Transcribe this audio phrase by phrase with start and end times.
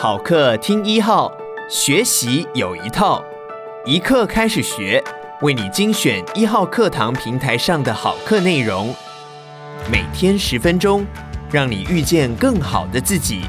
[0.00, 1.28] 好课听一号，
[1.68, 3.20] 学习有一套，
[3.84, 5.02] 一课开始学，
[5.40, 8.94] 为你精选一号课堂平台上的好课内容，
[9.90, 11.04] 每天十分钟，
[11.50, 13.40] 让你遇见更好的自己。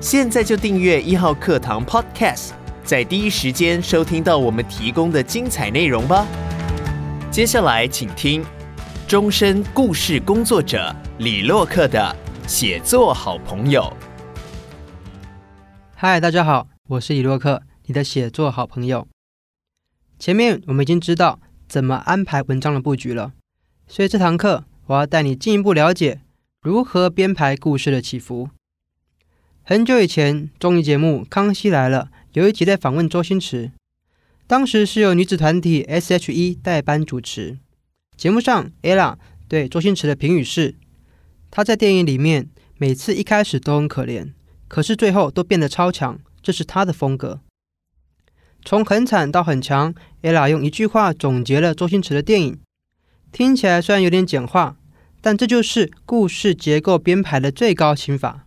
[0.00, 2.50] 现在就订阅一号课堂 Podcast，
[2.84, 6.24] 在第一时间收听到我们提供的精彩内容吧。
[7.32, 8.46] 接下来请听
[9.08, 12.14] 终身故事工作者李洛克的
[12.46, 13.92] 写作好朋友。
[16.06, 19.08] 嗨，大家好，我是李洛克，你的写作好朋友。
[20.18, 23.32] 前面我们已经知道怎么安排文章的布局了，
[23.88, 26.20] 所以这堂课我要带你进一步了解
[26.60, 28.50] 如何编排故事的起伏。
[29.62, 33.72] 很久以前，综艺节目《康熙来了》有一集在访问周星驰，
[34.46, 37.58] 当时是由女子团体 S.H.E 代班主持。
[38.14, 39.16] 节目上，Ella
[39.48, 40.74] 对周星驰的评语是：
[41.50, 44.32] 他在电影里面每次一开始都很可怜。
[44.68, 47.40] 可是最后都变得超强，这是他的风格。
[48.64, 52.58] 从很惨到很强，Ella 用一句话总结了周星驰的电影。
[53.30, 54.76] 听起来虽然有点简化，
[55.20, 58.46] 但这就是故事结构编排的最高心法。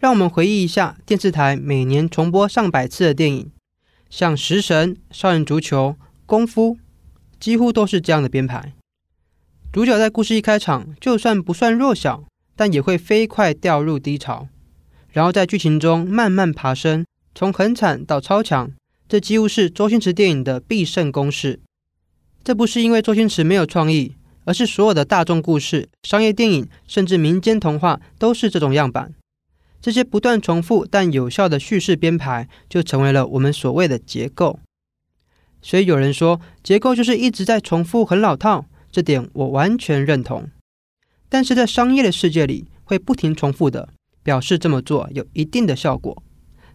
[0.00, 3.52] 让我们回忆一下电视台每年重播上百次的电影，
[4.10, 5.96] 像《食神》《少林足球》
[6.26, 6.76] 《功夫》，
[7.38, 8.72] 几乎都是这样的编排。
[9.72, 12.24] 主角在故事一开场，就算不算弱小，
[12.56, 14.48] 但也会飞快掉入低潮。
[15.12, 18.72] 然后在剧情中慢慢爬升，从很惨到超强，
[19.08, 21.60] 这几乎是周星驰电影的必胜公式。
[22.42, 29.14] 这不是因为周星驰没有创意，而是所有的大众故事、商业电影，甚至民间童话都是这种样板。
[29.80, 34.58] 这些不断重复但有效的叙事编排，就成为了我们所谓的结构。
[35.60, 38.66] 所以有人说，结构就是一直在重复，很老套。
[38.90, 40.48] 这点我完全认同。
[41.28, 43.88] 但是在商业的世界里，会不停重复的。
[44.22, 46.22] 表示这么做有一定的效果，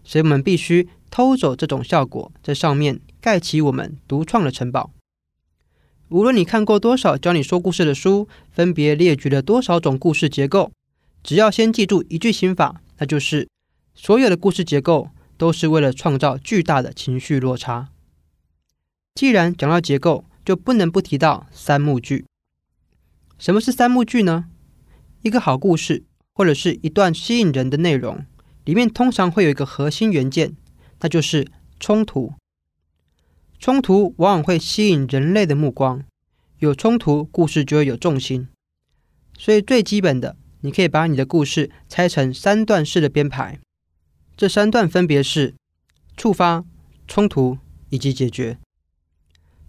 [0.04, 4.90] 所以我们必须偷走这种效果，在上面盖起我们独创的城堡。
[6.10, 10.72] 无论你看过多少教你说故事的书，分别列举了多少种故事结构，
[11.22, 13.48] 只要先记住一句心法，那就是
[13.94, 17.88] 所有的故事结构都是为了创造巨大的情绪落差。
[19.14, 22.24] 既然讲到结构，就不能不提到三幕剧。
[23.38, 24.46] 什么是三幕剧呢？
[25.22, 26.04] 一个好故事。
[26.38, 28.24] 或者是一段吸引人的内容，
[28.64, 30.54] 里面通常会有一个核心元件，
[31.00, 31.48] 那就是
[31.80, 32.32] 冲突。
[33.58, 36.04] 冲突往往会吸引人类的目光，
[36.60, 38.46] 有冲突，故事就会有重心。
[39.36, 43.58] 所以最基本的，你可以把你的故事拆成三段式的编排，
[44.36, 45.56] 这三段分别是
[46.16, 46.64] 触发、
[47.08, 47.58] 冲突
[47.90, 48.58] 以及解决。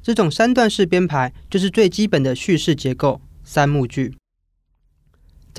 [0.03, 4.19] 这种三段式编排就是最基本的叙事结构——三幕剧。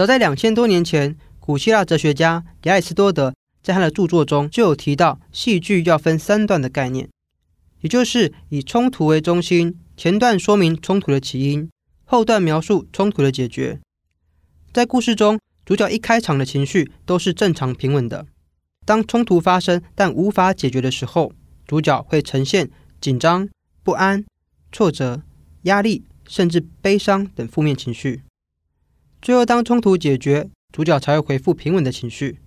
[0.01, 7.07] 早在两千多年前，古希腊哲学家亚里士多德在他的著作中就有提到戏剧要分三段的概念，
[7.83, 11.69] 也就是以冲突为中心，前段说明冲突的起因，
[12.07, 13.79] 后段描述冲突的解决。
[14.73, 18.27] 在故事中，主角一开场的情绪都是正常平稳的，
[18.87, 21.31] 当冲突发生但无法解决的时候，
[21.67, 22.71] 主角会呈现
[23.03, 23.47] 紧张、
[23.83, 24.25] 不安、
[24.73, 25.21] 挫折、
[25.65, 28.23] 压力，甚至悲伤等负面情绪。
[29.23, 32.39] 最后，当冲突解决，主角才会恢复平稳的情绪。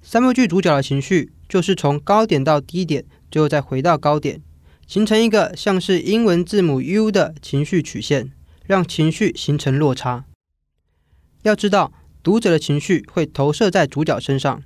[0.00, 4.40] 三幕剧主角的情绪就是从高点到低点，最后再回到高点，
[4.86, 8.32] 形成一个像是英文字母 U 的情绪曲线，
[8.64, 10.24] 让情绪形成落差。
[11.42, 11.92] 要知道，
[12.22, 14.62] 读者的情绪会投射在主角身上。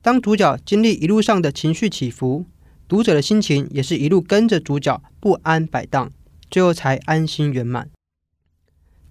[0.00, 2.46] 当主角经历一路上的情绪起伏，
[2.88, 6.10] 读者的心情也是一路跟着主角不安摆荡，
[6.50, 7.90] 最后才安心圆满。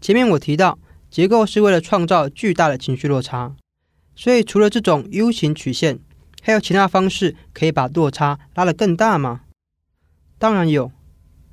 [0.01, 0.79] 前面我提到。
[1.15, 3.55] 结构是为了创造巨大的情绪落差，
[4.17, 5.97] 所以除了这种 U 型曲线，
[6.41, 9.43] 还有其他方式可以把落差拉得更大吗？
[10.37, 10.91] 当然有，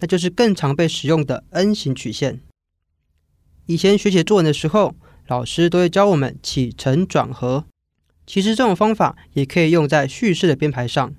[0.01, 2.41] 那就是更常被使用的 N 型曲线。
[3.67, 4.97] 以前学写作文的时候，
[5.29, 7.65] 老师都会教我们起承转合，
[8.27, 11.15] 其实这种方法也可以用在叙事的编排上。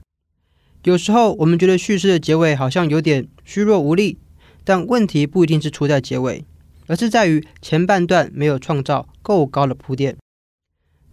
[0.83, 4.17] 有时候我们觉得叙事的结尾好像有点虚弱无力，
[4.65, 6.43] 但问题不一定是出在结尾。
[6.87, 10.17] 而是在于前半段没有创造够高的铺垫。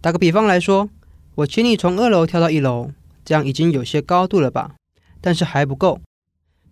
[0.01, 0.89] 打个比方来说，
[1.35, 2.91] 我请你从二楼跳到一楼，
[3.23, 4.75] 这样已经有些高度了吧？
[5.21, 5.99] 但是还不够。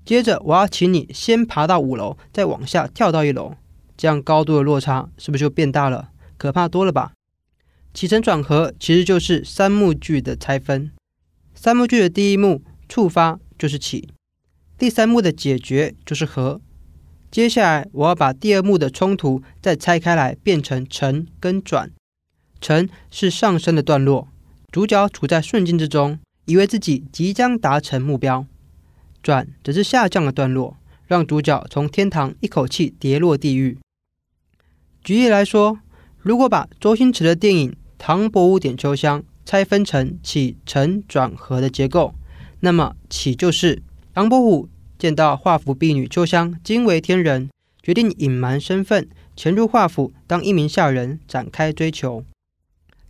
[0.03, 3.53] 接着我要请你先爬到五楼，再往下跳到一楼，
[3.95, 6.09] 这样高度的落差是不是就变大了？
[6.37, 7.13] 可怕多了吧？
[7.93, 10.91] 起承转合其实就是三幕剧的拆分。
[11.53, 14.09] 三幕剧的第一幕触发就是起，
[14.77, 16.61] 第三幕的解决就是合。
[17.31, 21.91] 接下来，我要把第二幕的冲突再拆开来，变成承跟转。
[22.59, 24.27] 承是上升的段落，
[24.71, 28.45] 主角处在顺境之中，以为自己即将达成目标；
[29.21, 33.77] 转则是下降的段落，让主角从天堂一口气跌落地狱。
[35.03, 35.79] 举例来说，
[36.17, 42.15] 如果把周星驰的电影《唐伯虎点秋香》拆分成起承转合的结构，
[42.59, 43.81] 那么起就是
[44.13, 44.67] 唐伯虎
[44.99, 47.49] 见到画府婢女秋香惊为天人，
[47.81, 52.25] 决定隐瞒身份，潜入画府当一名下人，展开追求。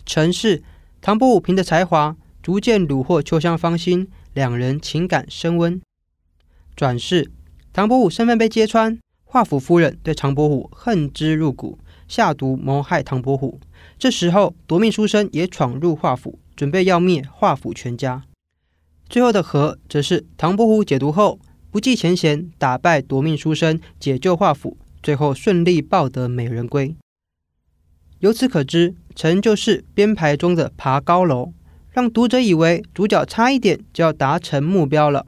[0.06, 0.62] 陈氏
[1.02, 5.82] 唐伯虎凭着才华，逐渐虏获秋香芳心，两人情感升温。
[6.76, 7.32] 转世
[7.74, 13.60] 唐伯虎身份被揭穿，画府夫人对唐伯虎恨之入骨，下毒谋害唐伯虎。
[13.98, 18.22] 这时候夺命书生也闯入画府，准备要灭画府全家。
[19.10, 21.40] 最后的和，则是唐伯虎解毒后，
[21.72, 26.96] 不计前嫌，打败夺命书生，解救画府，最后顺利抱得美人归。
[28.20, 31.54] 由此可知，承就是编排中的爬高楼，
[31.92, 35.26] 让读者以为主角差一点就要达成目标了；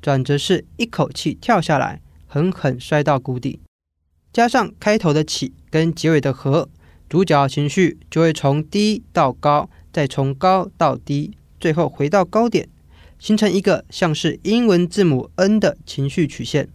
[0.00, 3.60] 转折是一口气跳下来，狠狠摔到谷底。
[4.32, 6.70] 加上开头的起跟结尾的合，
[7.06, 12.66] 主角情绪就会从低到高，再从高到低，最后回到高点。
[13.22, 16.68] 形成一个像是英文字母 N 的情绪曲线。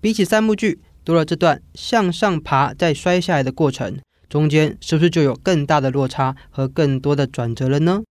[0.00, 8.02] 比起三部剧，多了这段向上爬再摔下来的过程，中间是不是就有更大的落差和更多的转折了呢？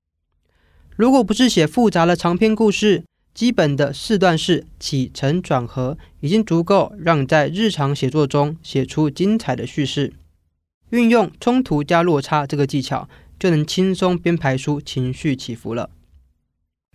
[0.96, 10.14] 如果不是写复杂的长篇故事，基本的四段式起承转合已经足够让你在日常写作中写出精彩的叙事。
[10.92, 13.10] 运用冲突加落差这个技巧，
[13.40, 15.90] 就能轻松编排出情绪起伏了。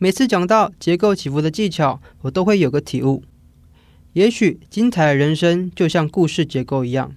[0.00, 3.24] 每次讲到结构起伏的技巧，我都会有个体悟。
[4.12, 7.16] 也许精彩的人生就像故事结构一样，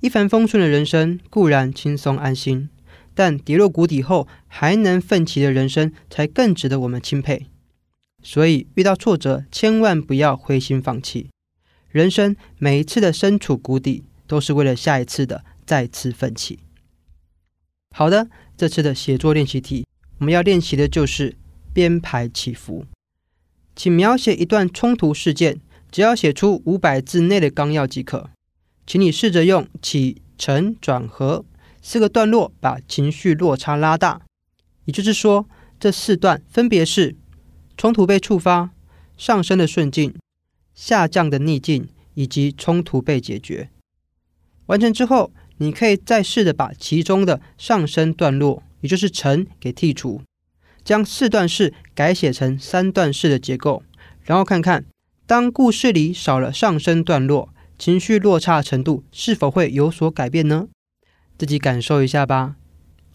[0.00, 2.70] 一帆风顺的人生固然轻松安心，
[3.14, 7.44] 但跌落谷底后还能奋起的人生才更值得我们钦佩。
[8.22, 11.28] 所以遇到挫折，千万不要灰心放弃。
[11.90, 16.60] 人生每一次的身处谷底，都是为了下一次的再次奋起。
[17.94, 19.86] 好的，这次的写作练习题，
[20.16, 21.36] 我们要练习的就是。
[21.74, 22.86] 编排起伏，
[23.76, 25.60] 请描写一段冲突事件，
[25.90, 28.30] 只要写出五百字内的纲要即可。
[28.86, 31.44] 请你试着用起承转合
[31.82, 34.22] 四个段落，把情绪落差拉大。
[34.84, 35.48] 也就是说，
[35.80, 37.16] 这四段分别是
[37.76, 38.70] 冲突被触发、
[39.16, 40.14] 上升的顺境、
[40.74, 43.70] 下降的逆境，以及冲突被解决。
[44.66, 50.22] 完成之后，你可以再试着把其中的上升段落，也就是承，给剔除。
[50.84, 53.82] 将四段式改写成三段式的结构，
[54.22, 54.84] 然后看看
[55.26, 57.48] 当故事里少了上升段落，
[57.78, 60.68] 情绪落差程度是否会有所改变呢？
[61.38, 62.56] 自己感受一下吧。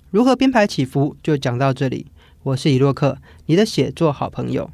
[0.09, 2.07] 如何编排起伏就讲到这里。
[2.41, 4.71] 我是李洛克，你的写作好朋友。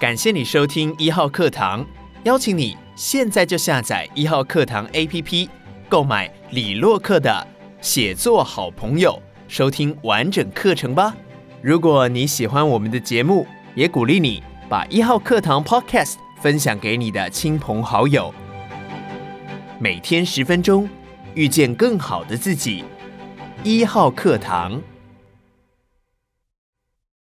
[0.00, 1.84] 感谢你收听一号课堂，
[2.22, 5.48] 邀请你现在就下载一号课堂 APP，
[5.88, 7.57] 购买李洛克的。
[7.80, 11.16] 写作好朋友，收听完整课程吧。
[11.62, 13.46] 如果你喜欢我们的节目，
[13.76, 18.34] 也鼓励你把一号课堂 Podcast 分享给你的亲朋好友。
[19.78, 20.88] 每天十分钟，
[21.34, 22.84] 遇见更好的自己。
[23.62, 24.82] 一号课堂。